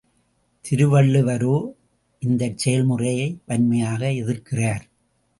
[0.65, 1.73] திருவள்ளுவரோ,
[2.21, 4.81] இந்தச் செயல்முறையை வன்மையாக எதிர்க்கிறார்.